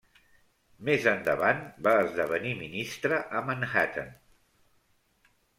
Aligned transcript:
Més 0.87 1.03
endavant 1.11 1.61
va 1.89 1.93
esdevenir 2.05 2.55
ministre 2.63 3.23
a 3.41 3.45
Manhattan. 3.51 4.11